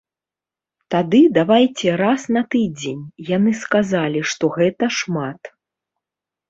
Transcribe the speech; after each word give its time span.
Тады 0.95 1.19
давайце 1.37 1.93
раз 2.03 2.21
на 2.39 2.43
тыдзень, 2.57 3.03
яны 3.35 3.51
сказалі, 3.63 4.19
што 4.35 4.53
гэта 4.61 4.95
шмат. 5.03 5.55